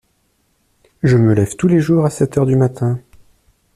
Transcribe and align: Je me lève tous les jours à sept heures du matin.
Je 1.03 1.15
me 1.15 1.35
lève 1.35 1.55
tous 1.57 1.67
les 1.67 1.79
jours 1.79 2.05
à 2.05 2.09
sept 2.09 2.35
heures 2.39 2.47
du 2.47 2.55
matin. 2.55 2.99